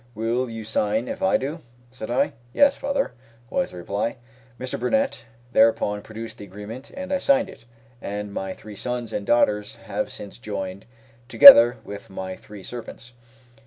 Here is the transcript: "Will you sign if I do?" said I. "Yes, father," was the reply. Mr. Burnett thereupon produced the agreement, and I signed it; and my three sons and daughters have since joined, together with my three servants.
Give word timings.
"Will 0.15 0.49
you 0.49 0.63
sign 0.63 1.07
if 1.07 1.21
I 1.21 1.37
do?" 1.37 1.59
said 1.91 2.09
I. 2.09 2.33
"Yes, 2.53 2.75
father," 2.75 3.11
was 3.51 3.69
the 3.69 3.77
reply. 3.77 4.15
Mr. 4.59 4.79
Burnett 4.79 5.25
thereupon 5.53 6.01
produced 6.01 6.39
the 6.39 6.43
agreement, 6.45 6.89
and 6.97 7.13
I 7.13 7.19
signed 7.19 7.51
it; 7.51 7.65
and 8.01 8.33
my 8.33 8.55
three 8.55 8.75
sons 8.75 9.13
and 9.13 9.27
daughters 9.27 9.75
have 9.75 10.11
since 10.11 10.39
joined, 10.39 10.87
together 11.27 11.77
with 11.85 12.09
my 12.09 12.35
three 12.35 12.63
servants. 12.63 13.13